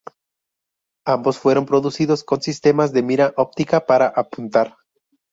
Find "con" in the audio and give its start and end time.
2.23-2.41